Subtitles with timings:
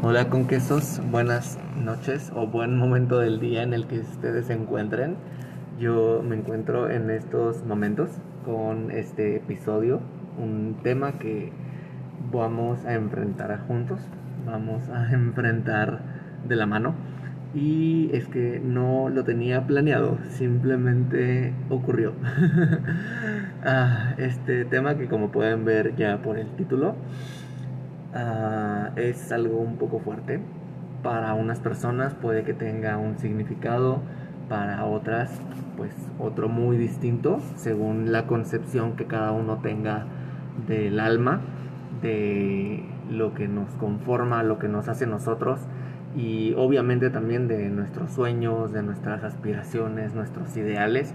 [0.00, 4.52] Hola con quesos, buenas noches o buen momento del día en el que ustedes se
[4.52, 5.16] encuentren.
[5.80, 8.08] Yo me encuentro en estos momentos
[8.44, 10.00] con este episodio,
[10.38, 11.52] un tema que
[12.30, 13.98] vamos a enfrentar juntos,
[14.46, 15.98] vamos a enfrentar
[16.46, 16.94] de la mano.
[17.52, 22.14] Y es que no lo tenía planeado, simplemente ocurrió.
[23.64, 26.94] Ah, este tema que como pueden ver ya por el título,
[28.14, 30.40] Ah, es algo un poco fuerte.
[31.02, 34.00] Para unas personas puede que tenga un significado,
[34.48, 35.40] para otras
[35.76, 40.06] pues otro muy distinto, según la concepción que cada uno tenga
[40.66, 41.40] del alma,
[42.02, 45.60] de lo que nos conforma, lo que nos hace nosotros
[46.16, 51.14] y obviamente también de nuestros sueños, de nuestras aspiraciones, nuestros ideales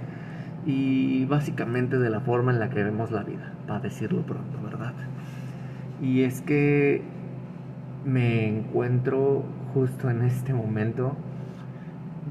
[0.66, 4.73] y básicamente de la forma en la que vemos la vida, para decirlo pronto, ¿verdad?
[6.04, 7.02] Y es que
[8.04, 11.16] me encuentro justo en este momento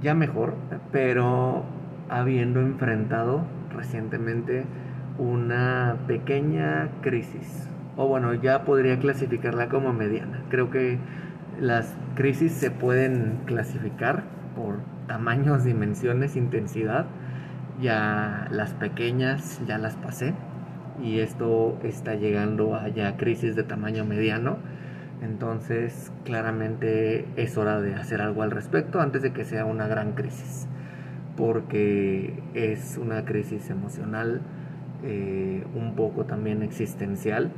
[0.03, 0.56] ya mejor,
[0.92, 1.65] pero
[2.11, 4.67] habiendo enfrentado recientemente
[5.17, 7.67] una pequeña crisis.
[7.97, 10.43] O bueno, ya podría clasificarla como mediana.
[10.50, 10.98] Creo que
[11.59, 17.06] las crisis se pueden clasificar por tamaños, dimensiones, intensidad.
[17.81, 20.34] Ya las pequeñas ya las pasé
[21.01, 24.59] y esto está llegando a ya crisis de tamaño mediano.
[25.23, 30.12] Entonces, claramente es hora de hacer algo al respecto antes de que sea una gran
[30.12, 30.67] crisis,
[31.37, 34.41] porque es una crisis emocional,
[35.05, 37.53] eh, un poco también existencial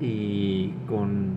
[0.00, 1.36] y con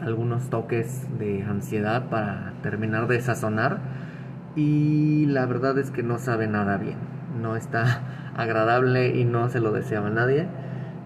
[0.00, 3.78] algunos toques de ansiedad para terminar de sazonar
[4.56, 6.98] y la verdad es que no sabe nada bien,
[7.40, 10.46] no está agradable y no se lo deseaba a nadie.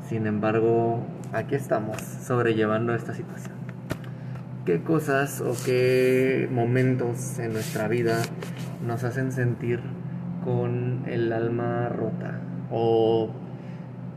[0.09, 3.55] Sin embargo, aquí estamos sobrellevando esta situación.
[4.65, 8.23] ¿Qué cosas o qué momentos en nuestra vida
[8.85, 9.81] nos hacen sentir
[10.45, 12.41] con el alma rota?
[12.71, 13.31] O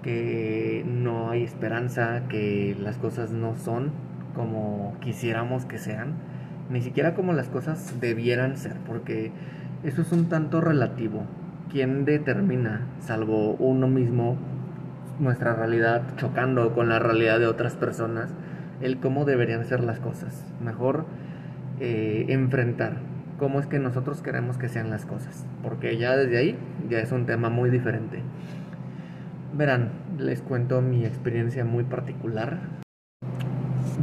[0.01, 3.91] que no hay esperanza, que las cosas no son
[4.33, 6.13] como quisiéramos que sean,
[6.69, 9.31] ni siquiera como las cosas debieran ser, porque
[9.83, 11.23] eso es un tanto relativo.
[11.69, 14.37] ¿Quién determina, salvo uno mismo,
[15.19, 18.33] nuestra realidad chocando con la realidad de otras personas,
[18.81, 20.45] el cómo deberían ser las cosas?
[20.63, 21.05] Mejor
[21.79, 22.97] eh, enfrentar
[23.37, 26.57] cómo es que nosotros queremos que sean las cosas, porque ya desde ahí
[26.89, 28.21] ya es un tema muy diferente.
[29.53, 32.59] Verán, les cuento mi experiencia muy particular.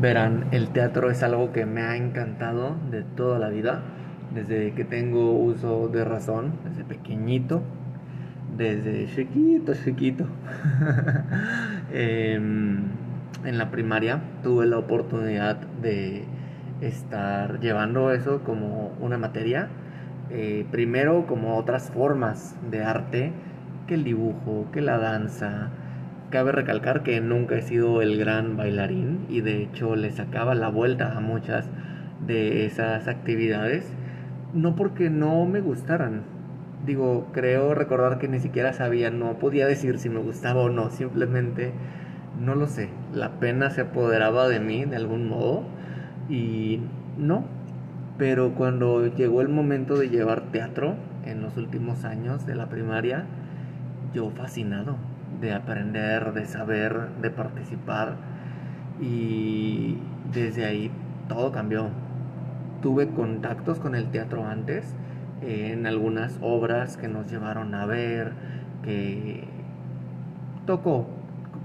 [0.00, 3.82] Verán, el teatro es algo que me ha encantado de toda la vida
[4.34, 7.62] desde que tengo uso de razón, desde pequeñito,
[8.56, 10.26] desde chiquito, chiquito.
[11.92, 12.82] Em,
[13.44, 16.24] en la primaria tuve la oportunidad de
[16.80, 19.68] estar llevando eso como una materia.
[20.30, 23.32] Eh, primero como otras formas de arte,
[23.86, 25.70] que el dibujo, que la danza.
[26.30, 30.68] Cabe recalcar que nunca he sido el gran bailarín y de hecho le sacaba la
[30.68, 31.68] vuelta a muchas
[32.26, 33.92] de esas actividades
[34.54, 36.22] no porque no me gustaran.
[36.84, 40.90] Digo, creo recordar que ni siquiera sabía, no podía decir si me gustaba o no,
[40.90, 41.72] simplemente
[42.40, 42.90] no lo sé.
[43.12, 45.64] La pena se apoderaba de mí de algún modo
[46.28, 46.80] y
[47.18, 47.44] no.
[48.18, 53.26] Pero cuando llegó el momento de llevar teatro en los últimos años de la primaria,
[54.14, 54.96] yo fascinado
[55.40, 58.14] de aprender, de saber, de participar
[59.00, 59.98] y
[60.32, 60.90] desde ahí
[61.28, 61.90] todo cambió
[62.82, 64.94] tuve contactos con el teatro antes,
[65.42, 68.32] en algunas obras que nos llevaron a ver,
[68.82, 69.44] que
[70.66, 71.06] tocó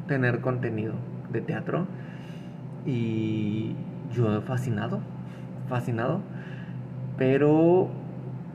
[0.07, 0.93] tener contenido
[1.31, 1.87] de teatro
[2.85, 3.75] y
[4.13, 4.99] yo he fascinado,
[5.67, 6.21] fascinado,
[7.17, 7.89] pero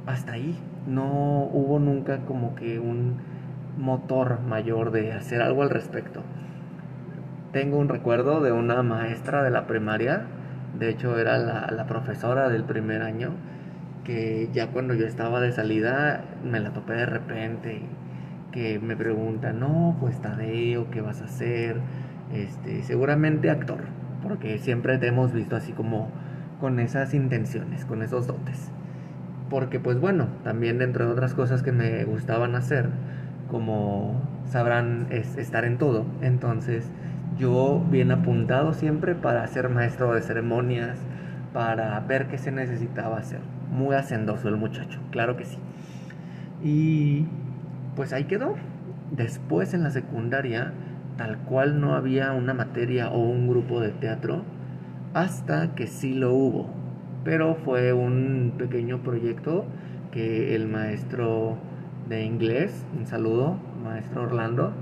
[0.06, 3.16] hasta ahí no hubo nunca como que un
[3.78, 6.22] motor mayor de hacer algo al respecto.
[7.52, 10.26] Tengo un recuerdo de una maestra de la primaria
[10.78, 13.32] de hecho, era la, profesora del primer año
[14.04, 17.82] que ya cuando yo estaba de salida me la topé de repente
[18.52, 21.80] que me pregunta, no, pues Tadeo, ¿qué vas a hacer?
[22.32, 23.80] Este, seguramente actor,
[24.22, 26.10] porque siempre te hemos visto así como
[26.60, 28.70] con esas intenciones, con esos dotes.
[29.50, 32.88] Porque pues bueno, también dentro de otras cosas que me gustaban hacer,
[33.50, 36.06] como sabrán, es estar en todo.
[36.22, 36.90] Entonces,
[37.38, 40.98] yo bien apuntado siempre para ser maestro de ceremonias,
[41.52, 43.40] para ver qué se necesitaba hacer.
[43.70, 45.58] Muy hacendoso el muchacho, claro que sí.
[46.62, 47.26] Y
[47.94, 48.54] pues ahí quedó.
[49.10, 50.72] Después en la secundaria,
[51.16, 54.42] tal cual no había una materia o un grupo de teatro,
[55.14, 56.70] hasta que sí lo hubo.
[57.24, 59.64] Pero fue un pequeño proyecto
[60.10, 61.56] que el maestro
[62.08, 64.72] de inglés, un saludo, maestro Orlando,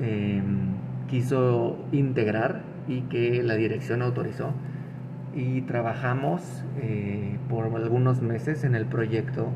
[0.00, 0.71] em,
[1.12, 4.54] quiso integrar y que la dirección autorizó.
[5.34, 9.48] Y trabajamos eh, por algunos meses en el proyecto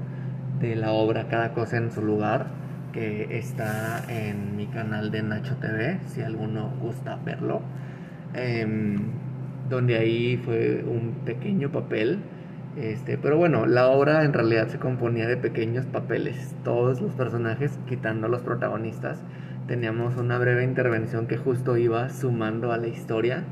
[0.60, 2.48] de la obra Cada cosa en su lugar,
[2.92, 7.62] que está en mi canal de Nacho TV, si alguno gusta verlo.
[8.34, 8.98] Em,
[9.70, 12.18] donde ahí fue un pequeño papel.
[12.76, 16.54] Este, pero bueno, la obra en realidad se componía de pequeños papeles.
[16.64, 19.22] Todos los personajes, quitando los protagonistas,
[19.66, 23.44] teníamos una breve intervención que justo iba sumando a la historia.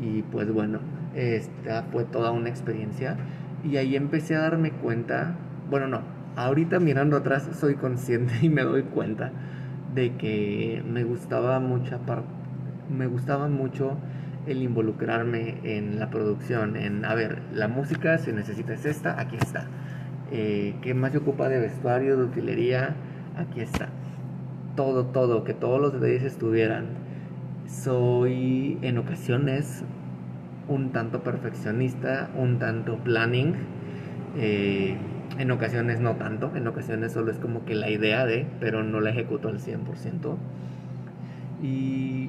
[0.00, 0.80] Y pues bueno,
[1.14, 3.16] esta fue toda una experiencia.
[3.64, 5.34] Y ahí empecé a darme cuenta,
[5.68, 6.02] bueno, no,
[6.36, 9.32] ahorita mirando atrás soy consciente y me doy cuenta
[9.94, 11.98] de que me gustaba mucha
[12.88, 13.96] me gustaba mucho
[14.46, 19.66] el involucrarme en la producción, en, a ver, la música, si necesitas esta, aquí está.
[20.30, 22.94] Eh, ¿Qué más se ocupa de vestuario, de utilería?
[23.36, 23.88] Aquí está.
[24.78, 26.84] Todo, todo, que todos los detalles estuvieran.
[27.66, 29.82] Soy en ocasiones
[30.68, 33.54] un tanto perfeccionista, un tanto planning.
[34.36, 34.96] Eh,
[35.36, 39.00] en ocasiones no tanto, en ocasiones solo es como que la idea de, pero no
[39.00, 40.36] la ejecuto al 100%.
[41.60, 42.28] Y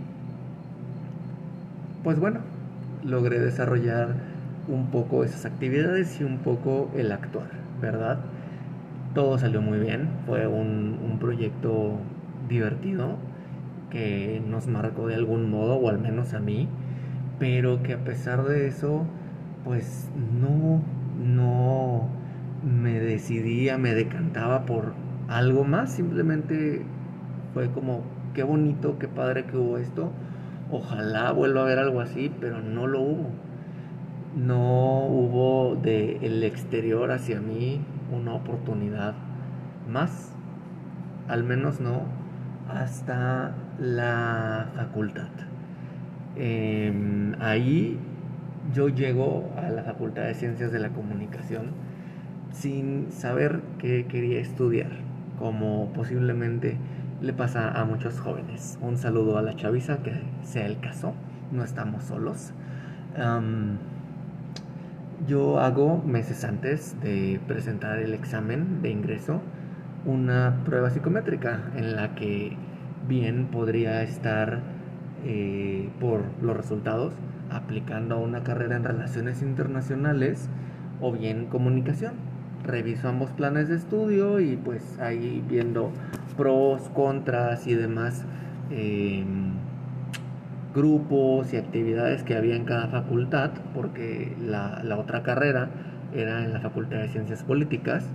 [2.03, 2.39] pues bueno,
[3.03, 4.15] logré desarrollar
[4.67, 8.17] un poco esas actividades y un poco el actuar, ¿verdad?
[9.13, 11.99] Todo salió muy bien, fue un, proyecto
[12.49, 13.15] divertido
[13.89, 16.67] que nos marcó de algún modo, o al menos a mí,
[17.39, 19.05] pero que a pesar de eso,
[19.63, 20.09] pues
[20.41, 20.81] no,
[21.17, 22.09] no
[22.63, 24.93] me decidía, me decantaba por
[25.27, 26.83] algo más, simplemente
[27.53, 28.03] fue como,
[28.33, 30.11] qué bonito, qué padre que hubo esto,
[30.71, 33.29] Ojalá vuelva a haber algo así, pero no lo hubo.
[34.35, 37.81] No hubo de el exterior hacia mí
[38.11, 39.15] una oportunidad
[39.91, 40.35] más.
[41.27, 42.03] Al menos no
[42.69, 45.29] hasta la facultad.
[46.35, 47.99] Em, ahí
[48.73, 51.71] yo llego a la Facultad de Ciencias de la Comunicación
[52.51, 54.91] sin saber qué quería estudiar,
[55.37, 56.77] como posiblemente
[57.21, 58.77] le pasa a muchos jóvenes.
[58.81, 60.13] Un saludo a la chaviza, que
[60.43, 61.13] sea el caso,
[61.51, 62.53] no estamos solos.
[65.27, 69.41] yo hago meses antes de presentar el examen de ingreso
[70.05, 72.55] una prueba psicométrica en la que
[73.07, 74.59] bien podría estar
[75.25, 77.13] eh, por los resultados
[77.49, 80.49] aplicando una carrera en relaciones internacionales
[81.01, 82.13] o bien comunicación.
[82.63, 85.91] Reviso ambos planes de estudio y pues ahí viendo
[86.37, 88.25] pros, contras y demás
[88.69, 89.53] em,
[90.73, 95.69] grupos y actividades que había en cada facultad, porque la, otra carrera
[96.13, 98.05] era en la Facultad de Ciencias Políticas,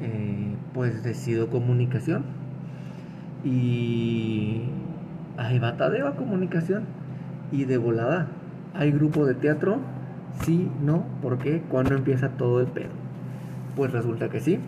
[0.00, 2.24] eh, pues decido comunicación.
[3.44, 4.62] Y
[5.78, 6.84] Tadeo a comunicación.
[7.52, 8.28] Y de volada,
[8.74, 9.78] ¿hay grupo de teatro?
[10.42, 11.62] Sí, no, ¿por qué?
[11.68, 12.90] ¿Cuándo empieza todo el pedo?
[13.76, 14.58] Pues resulta que sí,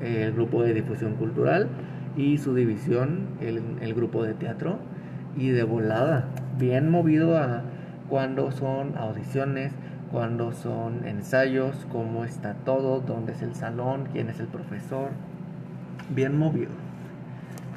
[0.00, 1.68] el grupo de difusión cultural
[2.16, 4.78] y su división, el, el grupo de teatro,
[5.36, 6.26] y de volada,
[6.58, 7.62] bien movido a
[8.08, 9.72] cuando son audiciones,
[10.10, 15.10] cuando son ensayos, cómo está todo, dónde es el salón, quién es el profesor,
[16.14, 16.72] bien movido.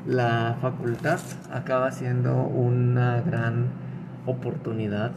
[0.06, 1.20] La facultad
[1.52, 3.68] acaba siendo una gran
[4.26, 5.12] oportunidad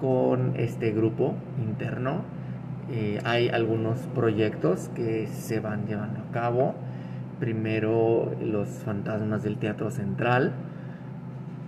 [0.00, 2.22] con este grupo interno.
[2.90, 6.74] Eh, hay algunos proyectos que se van llevando a cabo
[7.40, 10.52] primero los fantasmas del Teatro Central,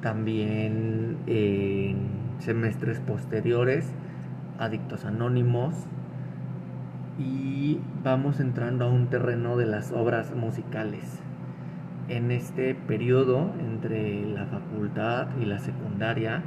[0.02, 1.96] también en
[2.38, 3.86] semestres posteriores,
[4.62, 5.74] Adictos Anónimos,
[7.18, 11.20] y vamos entrando a un terreno de las obras musicales.
[12.08, 16.42] En este periodo entre la facultad y la secundaria,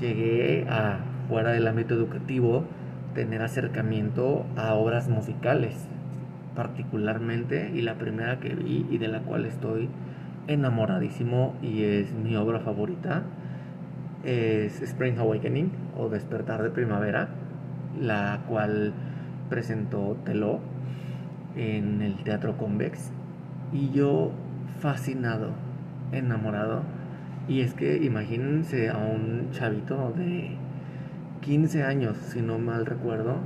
[0.00, 0.98] llegué a,
[1.28, 2.64] fuera del ámbito educativo,
[3.14, 5.88] tener acercamiento a obras musicales
[6.56, 9.88] particularmente y la primera que vi y de la cual estoy
[10.48, 13.22] enamoradísimo y es mi obra favorita
[14.26, 17.28] es Spring Awakening o Despertar de Primavera,
[17.98, 18.92] la cual
[19.48, 20.58] presentó Telo
[21.54, 23.12] en el Teatro Convex
[23.72, 24.32] y yo
[24.80, 25.52] fascinado,
[26.12, 26.82] enamorado.
[27.48, 30.56] Y es que imagínense a un chavito de
[31.42, 33.36] 15 años, si no mal recuerdo,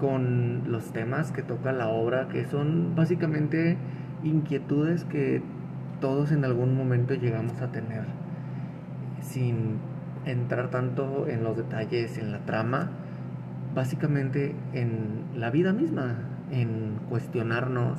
[0.00, 3.76] con los temas que toca la obra, que son básicamente
[4.24, 5.40] inquietudes que
[6.00, 8.02] todos en algún momento llegamos a tener,
[9.22, 9.78] sin
[10.26, 12.90] entrar tanto en los detalles, en la trama,
[13.74, 16.16] básicamente en la vida misma,
[16.50, 17.98] en cuestionarnos,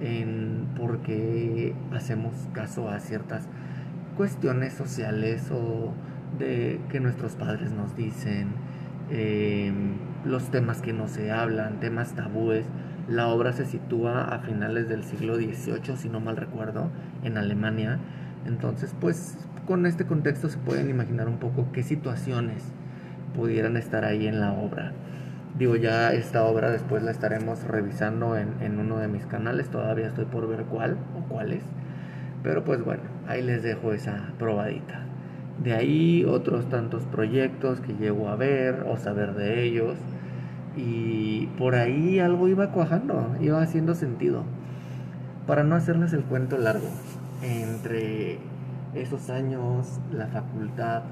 [0.00, 3.48] en por qué hacemos caso a ciertas
[4.16, 5.92] cuestiones sociales o
[6.38, 8.48] de que nuestros padres nos dicen,
[9.10, 9.94] em,
[10.24, 12.66] los temas que no se hablan, temas tabúes.
[13.08, 16.90] La obra se sitúa a finales del siglo XVIII, si no mal recuerdo,
[17.22, 17.98] en Alemania.
[18.46, 22.62] Entonces, pues con este contexto se pueden imaginar un poco qué situaciones
[23.34, 24.92] pudieran estar ahí en la obra.
[25.58, 30.24] Digo, ya esta obra después la estaremos revisando en, uno de mis canales, todavía estoy
[30.24, 31.62] por ver cuál o cuáles.
[32.42, 35.02] Pero pues bueno, ahí les dejo esa probadita.
[35.62, 39.96] De ahí otros tantos proyectos que llego a ver o saber de ellos.
[40.76, 44.44] Y por ahí algo iba cuajando, iba haciendo sentido.
[45.46, 46.88] Para no hacerles el cuento largo,
[47.42, 48.40] entre
[48.94, 51.02] esos años, la facultad,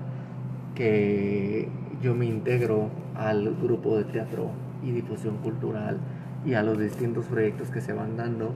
[0.75, 1.69] que
[2.03, 4.51] yo me integro al grupo de teatro
[4.83, 5.99] y difusión cultural
[6.45, 8.53] y a los distintos proyectos que se van dando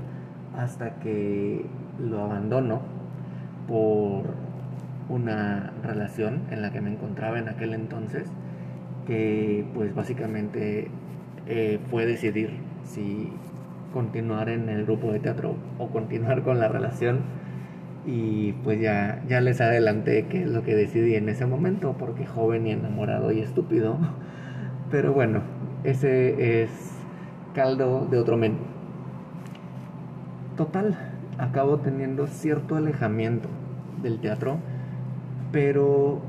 [0.57, 1.67] hasta que
[2.01, 2.81] lo abandono
[3.69, 4.25] por
[5.09, 8.29] una relación en la que me encontraba en aquel entonces
[9.07, 10.89] que pues básicamente
[11.47, 12.51] eh, fue decidir
[12.85, 13.33] si
[13.93, 17.21] continuar en el grupo de teatro o continuar con la relación
[18.07, 22.25] y pues ya, ya les adelanté qué es lo que decidí en ese momento, porque
[22.25, 23.99] joven y enamorado y estúpido.
[24.91, 25.43] Pero bueno,
[25.83, 26.71] ese es
[27.55, 28.59] caldo de otro menú.
[30.57, 30.97] Total,
[31.39, 33.49] acabo teniendo cierto alejamiento
[34.03, 34.59] del teatro,
[35.53, 36.21] pero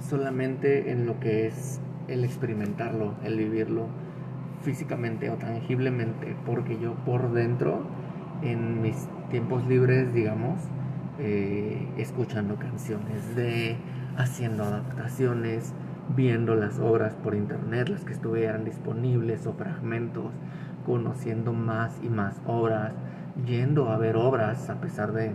[0.00, 3.88] solamente en lo que es el experimentarlo, el vivirlo
[4.62, 7.82] físicamente o tangiblemente, porque yo por dentro,
[8.42, 10.60] en mis tiempos libres, digamos,
[11.18, 13.76] eh, escuchando canciones de,
[14.16, 15.74] haciendo adaptaciones,
[16.14, 20.32] viendo las obras por internet, las que estuvieran disponibles o fragmentos,
[20.86, 22.92] conociendo más y más obras,
[23.46, 25.32] yendo a ver obras a pesar de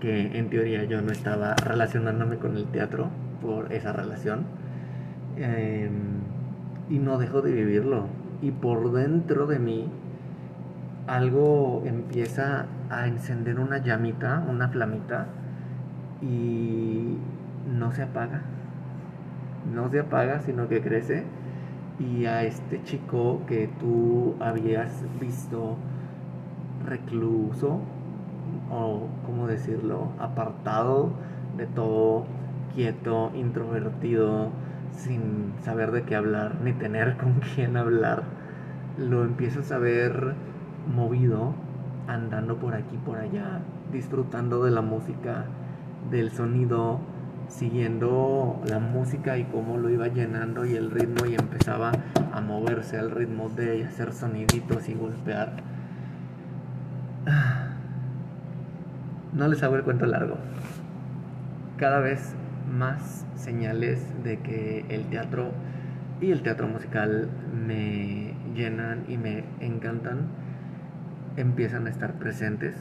[0.00, 3.08] que en teoría yo no estaba relacionándome con el teatro
[3.42, 4.44] por esa relación.
[5.36, 6.20] Em,
[6.88, 8.06] y no dejo de vivirlo.
[8.42, 9.88] Y por dentro de mí
[11.10, 15.26] algo empieza a encender una llamita, una flamita,
[16.22, 17.16] y
[17.66, 18.42] no se apaga.
[19.74, 21.24] No se apaga, sino que crece.
[21.98, 25.76] Y a este chico que tú habías visto
[26.86, 27.80] recluso,
[28.70, 31.10] o cómo decirlo, apartado
[31.56, 32.24] de todo,
[32.76, 34.50] quieto, introvertido,
[34.92, 38.22] sin saber de qué hablar, ni tener con quién hablar,
[38.96, 40.36] lo empiezas a ver
[40.86, 41.54] movido,
[42.06, 43.60] andando por aquí, por allá,
[43.92, 45.44] disfrutando de la música,
[46.10, 47.00] del sonido,
[47.48, 51.92] siguiendo la música y cómo lo iba llenando y el ritmo y empezaba
[52.32, 55.52] a moverse al ritmo de hacer soniditos y golpear.
[59.32, 60.38] No les hago el cuento largo.
[61.76, 62.34] Cada vez
[62.76, 65.52] más señales de que el teatro
[66.20, 67.28] y el teatro musical
[67.66, 70.26] me llenan y me encantan
[71.36, 72.74] empiezan a estar presentes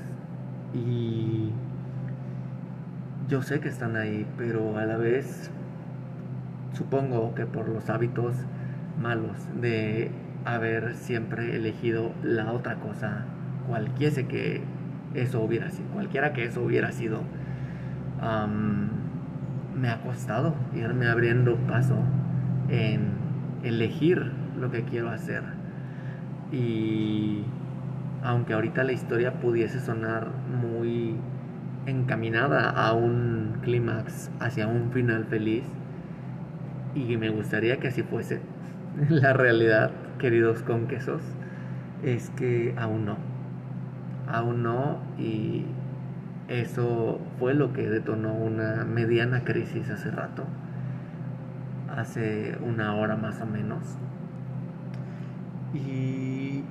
[0.73, 1.51] y
[3.27, 5.51] yo sé que están ahí, pero a la vez
[6.73, 8.35] supongo que por los hábitos
[9.01, 10.11] malos de
[10.45, 13.25] haber siempre elegido la otra cosa,
[13.67, 14.61] cualquiera que
[15.13, 17.21] eso hubiera sido, cualquiera que eso hubiera sido,
[19.79, 21.97] me ha costado irme abriendo paso
[22.69, 23.11] en
[23.63, 25.43] elegir lo que quiero hacer.
[26.51, 27.43] Y
[28.23, 30.27] aunque ahorita la historia pudiese sonar
[30.61, 31.15] muy
[31.85, 35.63] encaminada a un clímax, hacia un final feliz,
[36.95, 38.41] y me gustaría que así fuese
[39.09, 41.21] la realidad, queridos conquesos,
[42.03, 43.17] es que aún no,
[44.27, 45.65] aún no, y
[46.47, 50.45] eso fue lo que detonó una mediana crisis hace rato,
[51.95, 53.97] hace una hora más o menos.
[55.73, 56.63] Y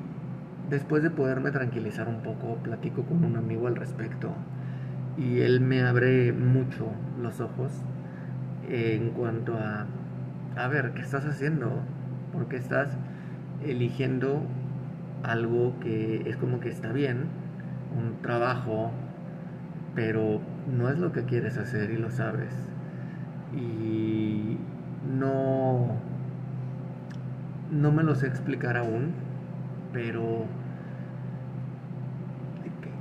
[0.71, 4.33] después de poderme tranquilizar un poco, platico con un amigo al respecto
[5.17, 6.87] y él me abre mucho
[7.21, 7.73] los ojos
[8.69, 9.87] en cuanto a,
[10.57, 11.83] a ver, ¿qué estás haciendo?
[12.33, 12.97] Porque estás
[13.65, 14.43] eligiendo
[15.25, 17.25] algo que es como que está bien,
[17.97, 18.93] un trabajo,
[19.95, 22.53] pero no es lo que quieres hacer y lo sabes.
[23.53, 24.59] Y
[25.19, 25.97] no,
[27.73, 29.15] no me lo sé explicar aún,
[29.93, 30.47] pero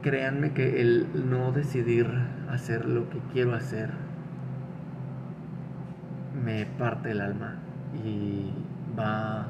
[0.08, 2.08] créanme que el no decidir
[2.50, 3.90] hacer lo que quiero hacer
[6.46, 7.56] me parte el alma
[8.06, 8.54] y
[8.98, 9.48] va,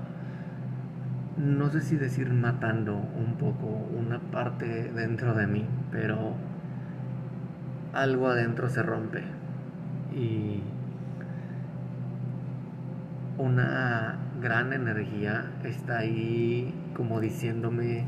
[1.38, 6.34] no sé si decir matando un poco una parte dentro de mí, pero
[7.94, 9.22] algo adentro se rompe
[10.16, 10.64] y
[13.38, 18.06] una gran energía está ahí como diciéndome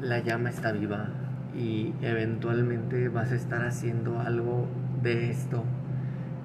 [0.00, 1.08] la llama está viva
[1.56, 4.66] y eventualmente vas a estar haciendo algo
[5.02, 5.64] de esto.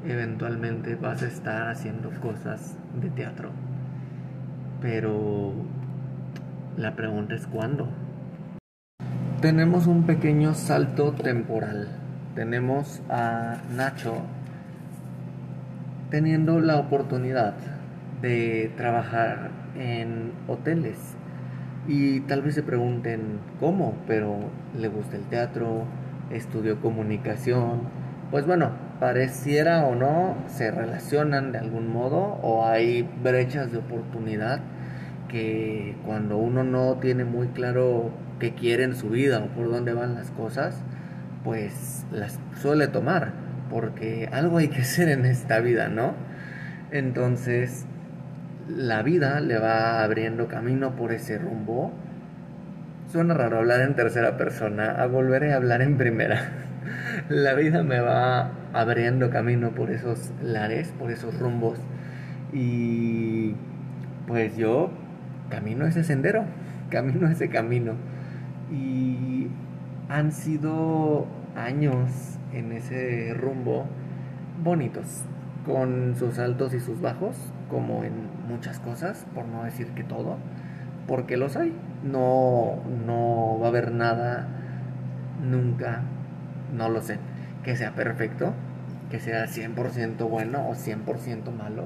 [0.06, 3.51] Eventualmente vas a estar haciendo cosas de teatro.
[4.82, 5.54] Pero
[6.78, 7.89] la pregunta es cuándo
[9.42, 11.88] tenemos un pequeño salto temporal.
[12.36, 14.18] Tenemos a Nacho
[16.10, 17.54] teniendo la oportunidad
[18.22, 20.98] de trabajar en hoteles.
[21.89, 24.38] Y tal vez se pregunten cómo, pero
[24.77, 25.86] le gusta el teatro,
[26.29, 27.81] estudió comunicación.
[28.29, 34.60] Pues bueno, pareciera o no, se relacionan de algún modo o hay brechas de oportunidad
[35.29, 39.93] que cuando uno no tiene muy claro qué quiere en su vida o por dónde
[39.93, 40.84] van las cosas,
[41.43, 43.34] pues las suele tomar,
[43.72, 46.13] porque algo hay que hacer en esta vida, ¿no?
[46.91, 47.88] Entonces,
[48.75, 51.91] la vida le va abriendo camino por ese rumbo.
[53.11, 56.51] Suena raro hablar en tercera persona, a volveré a hablar en primera.
[57.29, 61.79] la vida me va abriendo camino por esos lares, por esos rumbos.
[62.53, 63.55] Y
[64.27, 64.91] pues yo
[65.49, 66.45] camino ese sendero,
[66.89, 67.93] camino ese camino.
[68.71, 69.47] Y
[70.09, 73.88] han sido años en ese rumbo
[74.63, 75.23] bonitos,
[75.69, 77.35] con sus altos y sus bajos,
[77.69, 78.13] como en
[78.47, 80.38] muchas cosas, por no decir que todo,
[81.07, 81.75] porque los hay.
[82.03, 84.47] No, no va a haber nada
[85.43, 86.01] nunca,
[86.75, 87.19] no lo sé,
[87.63, 88.53] que sea perfecto,
[89.12, 91.86] que sea 100% bueno o 100% malo.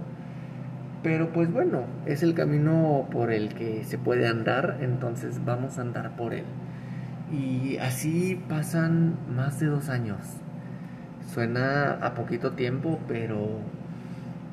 [1.04, 5.82] Pero pues bueno, es el camino por el que se puede andar, entonces vamos a
[5.82, 6.46] andar por él.
[7.34, 10.43] Y así pasan más de dos años.
[11.34, 13.60] Suena a poquito tiempo, pero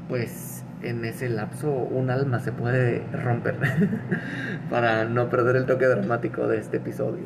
[0.08, 3.56] pues en ese lapso un alma se puede romper
[4.70, 7.24] para no perder el toque dramático de este episodio.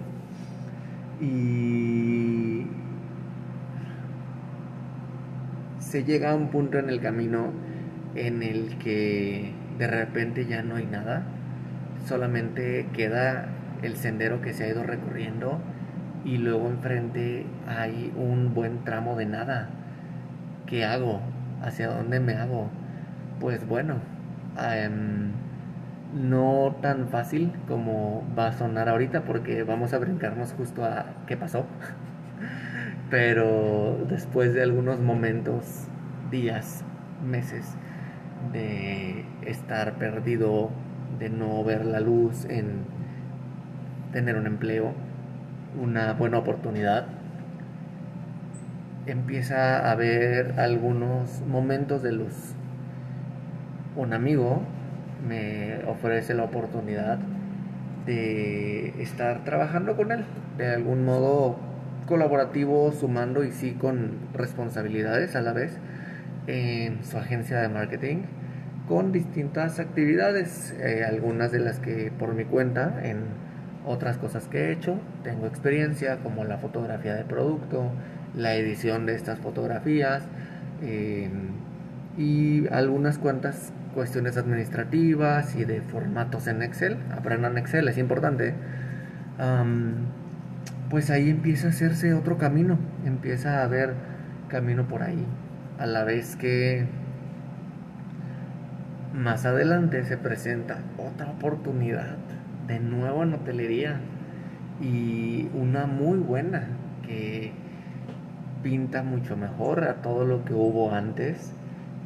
[1.20, 2.66] Y
[5.78, 7.52] se llega a un punto en el camino
[8.16, 11.22] en el que de repente ya no hay nada,
[12.08, 13.46] solamente queda
[13.82, 15.60] el sendero que se ha ido recorriendo
[16.24, 19.68] y luego enfrente hay un buen tramo de nada.
[20.66, 21.20] ¿Qué hago?
[21.62, 22.68] ¿Hacia dónde me hago?
[23.40, 23.96] Pues bueno,
[24.58, 25.32] em,
[26.14, 31.36] no tan fácil como va a sonar ahorita porque vamos a brincarnos justo a qué
[31.36, 31.66] pasó.
[33.10, 35.86] Pero después de algunos momentos,
[36.30, 36.84] días,
[37.24, 37.76] meses
[38.52, 40.70] de estar perdido,
[41.18, 42.84] de no ver la luz en
[44.12, 44.94] tener un empleo,
[45.80, 47.06] una buena oportunidad,
[49.06, 52.54] empieza a haber algunos momentos de luz.
[53.96, 54.62] Un amigo
[55.28, 57.18] me ofrece la oportunidad
[58.06, 60.24] de estar trabajando con él,
[60.58, 61.56] de algún modo
[62.06, 65.78] colaborativo, sumando y sí con responsabilidades a la vez
[66.46, 68.22] en su agencia de marketing
[68.88, 73.24] con distintas actividades, eh, algunas de las que por mi cuenta en
[73.84, 74.98] otras cosas que he hecho.
[75.22, 77.90] Tengo experiencia como la fotografía de producto,
[78.34, 80.24] la edición de estas fotografías
[80.82, 81.30] eh,
[82.16, 86.96] y algunas cuantas cuestiones administrativas y de formatos en Excel.
[87.16, 88.54] Aprendan Excel, es importante.
[90.90, 93.94] pues ahí empieza a hacerse otro camino, empieza a haber
[94.48, 95.26] camino por ahí.
[95.78, 96.86] A la vez que
[99.12, 102.16] más adelante se presenta otra oportunidad
[102.66, 104.00] de nuevo en hotelería
[104.80, 106.68] y una muy buena
[107.06, 107.52] que
[108.62, 111.52] pinta mucho mejor a todo lo que hubo antes,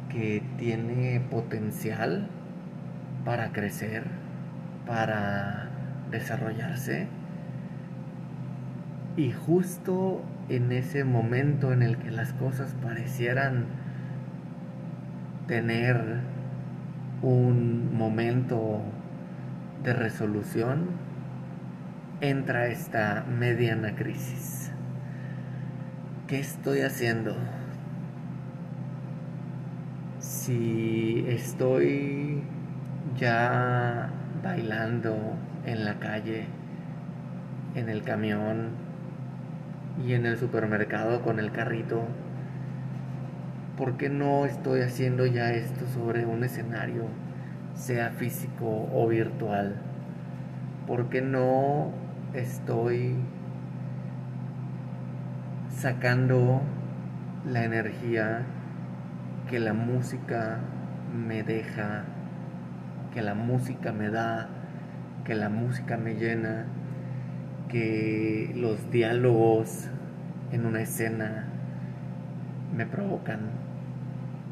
[0.09, 2.27] que tiene potencial
[3.23, 4.03] para crecer,
[4.85, 5.69] para
[6.11, 7.07] desarrollarse.
[9.15, 13.65] Y justo en ese momento en el que las cosas parecieran
[15.47, 16.19] tener
[17.21, 18.81] un momento
[19.83, 20.87] de resolución
[22.21, 24.71] entra esta mediana crisis.
[26.27, 27.35] ¿Qué estoy haciendo?
[30.19, 32.43] Si estoy
[33.17, 34.11] ya
[34.43, 35.17] bailando
[35.65, 36.45] en la calle,
[37.75, 38.69] en el camión
[40.05, 42.03] y en el supermercado con el carrito,
[43.77, 47.05] ¿por qué no estoy haciendo ya esto sobre un escenario,
[47.79, 49.77] sea físico o virtual?
[50.85, 51.91] ¿Por qué no
[52.33, 53.15] estoy
[55.69, 56.61] sacando
[57.49, 58.41] la energía
[59.49, 60.59] que la música
[61.15, 62.03] me deja,
[63.13, 64.49] que la música me da,
[65.23, 66.65] que la música me llena,
[67.69, 69.87] que los diálogos
[70.51, 71.45] en una escena
[72.75, 73.39] me provocan.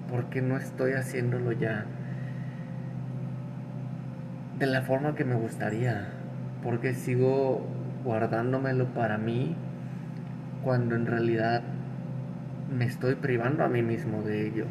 [0.10, 1.86] ¿Por qué no estoy haciéndolo ya
[4.60, 6.08] de la forma que me gustaría?
[6.64, 7.68] ¿Por qué sigo
[8.04, 9.56] guardándomelo para mí
[10.64, 11.62] cuando en realidad
[12.76, 14.66] me estoy privando a mí mismo de ello.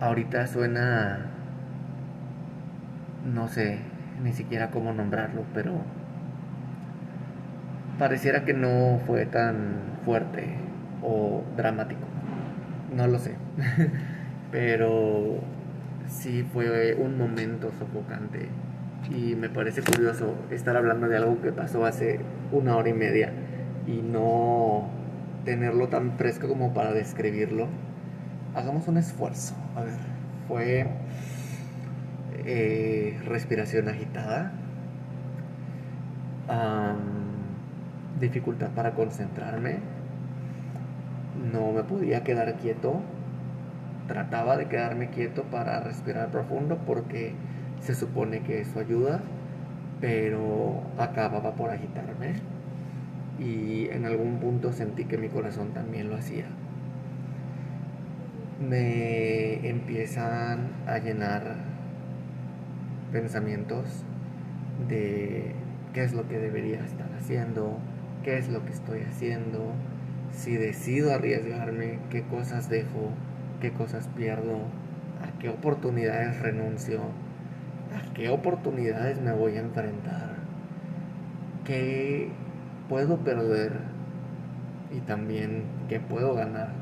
[0.00, 1.26] Ahorita suena,
[3.32, 3.78] no sé
[4.22, 5.72] ni siquiera cómo nombrarlo, pero
[7.98, 10.56] pareciera que no fue tan fuerte
[11.02, 12.06] o dramático.
[12.94, 13.36] No lo sé.
[14.50, 15.40] pero
[16.08, 18.48] sí fue un momento sofocante.
[19.10, 22.20] Y me parece curioso estar hablando de algo que pasó hace
[22.52, 23.32] una hora y media
[23.86, 24.88] y no
[25.44, 27.68] tenerlo tan fresco como para describirlo,
[28.54, 29.54] hagamos un esfuerzo.
[29.76, 29.94] A ver,
[30.48, 30.86] fue
[32.46, 34.52] eh, respiración agitada,
[38.20, 39.78] dificultad para concentrarme,
[41.52, 43.02] no me podía quedar quieto,
[44.06, 47.32] trataba de quedarme quieto para respirar profundo porque
[47.80, 49.20] se supone que eso ayuda,
[50.00, 52.34] pero acababa por agitarme
[53.38, 56.46] y en algún punto sentí que mi corazón también lo hacía.
[58.68, 61.56] Me empiezan a llenar
[63.12, 64.04] pensamientos
[64.88, 65.52] de
[65.92, 67.78] qué es lo que debería estar haciendo,
[68.22, 69.72] qué es lo que estoy haciendo,
[70.32, 73.10] si decido arriesgarme, qué cosas dejo,
[73.64, 74.58] qué cosas pierdo,
[75.22, 80.34] a qué oportunidades renuncio, a qué oportunidades me voy a enfrentar,
[81.64, 82.28] qué
[82.90, 83.72] puedo perder
[84.94, 86.72] y también que puedo ganar.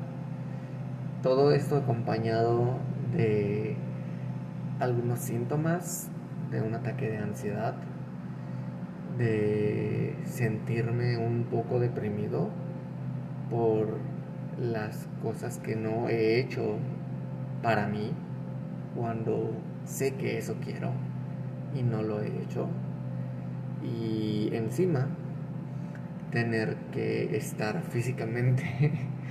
[1.23, 2.79] Todo esto acompañado
[3.17, 3.77] de
[4.81, 6.11] algunos síntomas
[6.51, 7.75] de un ataque de ansiedad,
[9.19, 12.51] de sentirme un poco deprimido
[13.51, 13.99] por
[14.61, 16.77] las cosas que no he hecho
[17.63, 18.13] para mí
[18.95, 19.53] cuando
[19.85, 20.93] sé que eso quiero
[21.75, 22.69] y no lo he hecho.
[23.83, 25.09] Y encima
[26.31, 28.63] tener que estar físicamente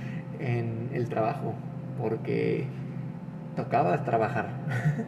[0.40, 1.54] en el trabajo
[1.98, 2.66] porque
[3.56, 4.50] tocaba trabajar.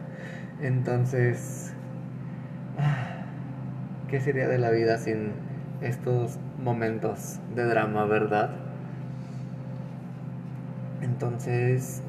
[0.61, 1.73] Entonces,
[4.07, 5.31] ¿qué sería de la vida sin
[5.81, 8.51] estos momentos de drama, verdad?
[11.05, 12.01] Entonces,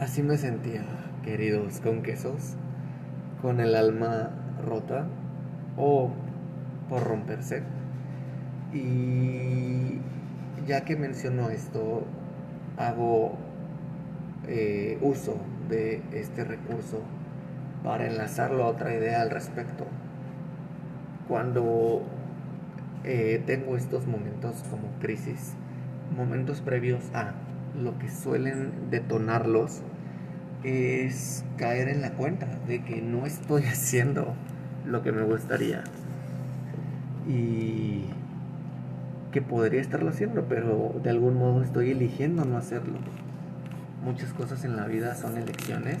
[0.00, 0.82] así me sentía,
[1.22, 2.56] queridos con quesos,
[3.40, 4.30] con el alma
[4.66, 5.06] rota
[5.76, 6.10] o
[6.88, 7.62] por romperse.
[8.72, 10.00] Y
[10.66, 12.04] ya que menciono esto,
[12.76, 13.36] hago
[14.48, 15.36] eh, uso
[15.68, 17.02] de este recurso
[17.84, 19.86] para enlazarlo a otra idea al respecto.
[21.28, 22.02] Cuando
[23.04, 25.54] eh, tengo estos momentos como crisis,
[26.16, 27.45] momentos previos a
[27.76, 29.82] lo que suelen detonarlos,
[30.64, 34.34] es caer en la cuenta de que no estoy haciendo
[34.84, 35.84] lo que me gustaría.
[37.28, 38.04] Y
[39.32, 42.98] que podría estarlo haciendo, pero de algún modo estoy eligiendo no hacerlo.
[44.02, 45.98] Muchas cosas en la vida son elecciones,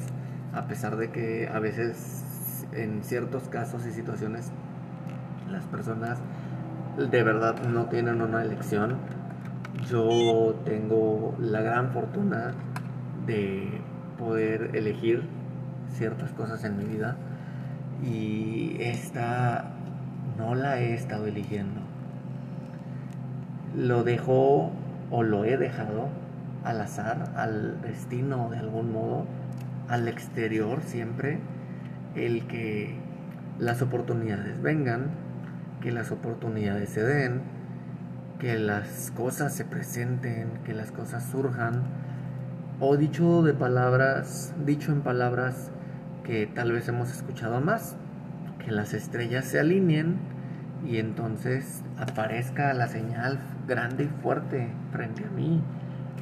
[0.54, 4.50] a pesar de que a veces en ciertos casos y situaciones
[5.50, 6.18] las personas
[6.96, 8.96] de verdad no tienen una elección.
[9.84, 12.54] Yo tengo la gran fortuna
[13.26, 13.80] de
[14.18, 15.22] poder elegir
[15.90, 17.16] ciertas cosas en mi vida
[18.02, 19.72] y esta
[20.38, 21.80] no la he estado eligiendo.
[23.76, 24.72] Lo dejó
[25.10, 26.08] o lo he dejado
[26.64, 29.26] al azar, al destino de algún modo,
[29.88, 31.38] al exterior siempre,
[32.16, 32.96] el que
[33.58, 35.10] las oportunidades vengan,
[35.80, 37.42] que las oportunidades se den,
[38.38, 41.82] que las cosas se presenten, que las cosas surjan,
[42.80, 45.70] o dicho de palabras, dicho en palabras
[46.24, 47.96] que tal vez hemos escuchado más,
[48.64, 50.16] que las estrellas se alineen
[50.84, 55.62] y entonces aparezca la señal grande y fuerte frente a mí.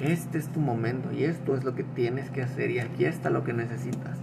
[0.01, 3.31] Este es tu momento y esto es lo que tienes que hacer y aquí está
[3.31, 4.19] lo que necesitas.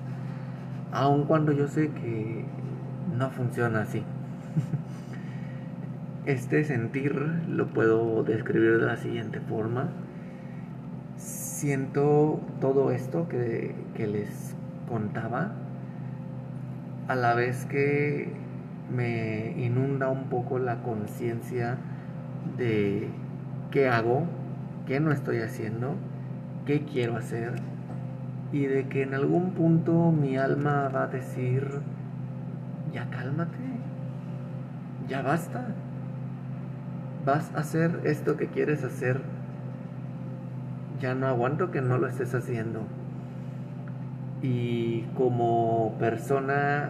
[0.91, 2.45] Aun cuando yo sé que
[3.17, 4.03] no funciona así.
[6.25, 7.15] Este sentir
[7.49, 9.89] lo puedo describir de la siguiente forma.
[11.17, 14.55] siento todo esto que, que les
[14.89, 15.51] contaba,
[17.07, 18.33] a la vez que
[18.89, 21.77] me inunda un poco la conciencia
[22.57, 23.09] de
[23.69, 24.23] qué hago,
[24.87, 25.95] qué no estoy haciendo,
[26.65, 27.53] qué quiero hacer
[28.51, 31.81] y de que en algún punto mi alma va a decir,
[32.93, 33.57] ya cálmate,
[35.07, 35.67] ya basta,
[37.25, 39.21] vas a hacer esto que quieres hacer,
[40.99, 42.81] ya no aguanto que no lo estés haciendo.
[44.41, 46.89] Y como persona,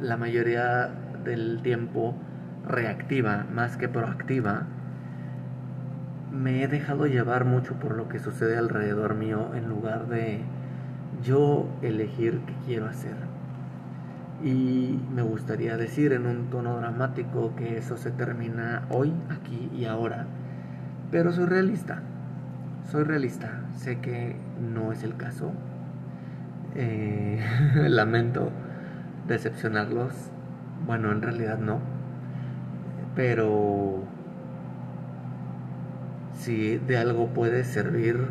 [0.00, 0.90] la mayoría
[1.24, 2.14] del tiempo
[2.66, 4.66] reactiva más que proactiva,
[6.30, 10.42] me he dejado llevar mucho por lo que sucede alrededor mío en lugar de
[11.22, 13.27] yo elegir qué quiero hacer.
[14.42, 19.86] Y me gustaría decir en un tono dramático que eso se termina hoy, aquí y
[19.86, 20.26] ahora.
[21.10, 22.02] Pero soy realista.
[22.90, 23.62] Soy realista.
[23.76, 25.52] Sé que no es el caso.
[26.74, 27.40] Eh,
[27.88, 28.52] lamento
[29.26, 30.12] decepcionarlos.
[30.86, 31.80] Bueno, en realidad no.
[33.16, 34.04] Pero
[36.38, 38.28] si de algo puede servir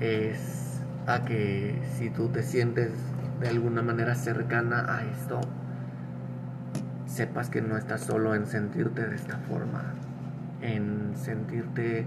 [0.00, 2.90] es a que si tú te sientes
[3.40, 5.40] de alguna manera cercana a esto,
[7.06, 9.84] sepas que no estás solo en sentirte de esta forma,
[10.60, 12.06] en sentirte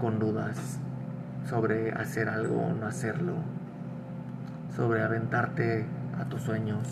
[0.00, 0.78] con dudas
[1.48, 3.34] sobre hacer algo o no hacerlo,
[4.76, 5.84] sobre aventarte
[6.18, 6.86] a tus sueños,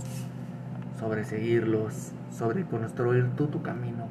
[0.99, 4.09] sobre seguirlos, sobre construir tú tu camino,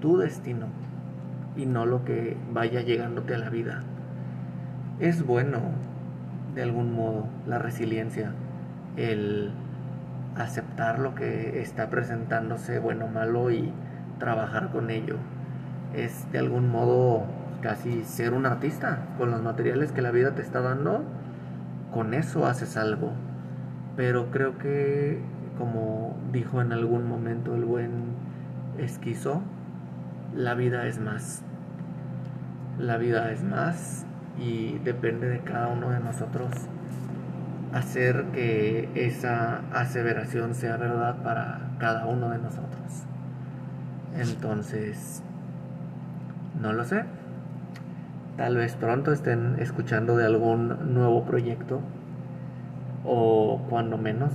[0.00, 0.66] tu destino
[1.56, 3.82] y no lo que vaya llegándote a la vida.
[4.98, 5.60] Es bueno,
[6.54, 8.32] de algún modo, la resiliencia,
[8.96, 9.52] el
[10.36, 13.72] aceptar lo que está presentándose, bueno o malo, y
[14.18, 15.16] trabajar con ello.
[15.94, 17.24] Es de algún modo
[17.62, 21.04] casi ser un artista con los materiales que la vida te está dando.
[21.92, 23.12] Con eso haces algo.
[23.96, 25.20] Pero creo que,
[25.58, 28.14] como dijo en algún momento el buen
[28.78, 29.42] esquizo,
[30.34, 31.42] la vida es más.
[32.78, 34.04] La vida es más
[34.38, 36.50] y depende de cada uno de nosotros
[37.76, 43.04] hacer que esa aseveración sea verdad para cada uno de nosotros.
[44.16, 45.22] Entonces,
[46.60, 47.04] no lo sé.
[48.36, 51.80] Tal vez pronto estén escuchando de algún nuevo proyecto
[53.04, 54.32] o cuando menos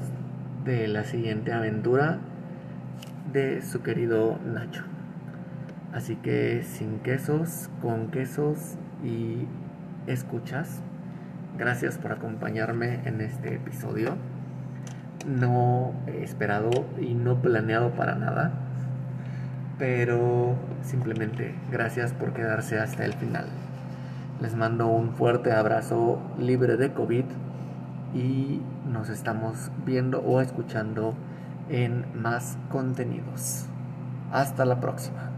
[0.63, 2.19] de la siguiente aventura
[3.33, 4.83] de su querido Nacho.
[5.93, 9.47] Así que sin quesos, con quesos y
[10.07, 10.81] escuchas,
[11.61, 14.15] gracias por acompañarme en este episodio.
[15.27, 18.51] No esperado y no planeado para nada,
[19.77, 23.45] pero simplemente gracias por quedarse hasta el final.
[24.41, 27.25] Les mando un fuerte abrazo libre de COVID
[28.15, 28.59] y
[28.91, 31.13] nos estamos viendo o escuchando
[31.69, 33.67] en más contenidos.
[34.31, 35.30] Hasta la próxima.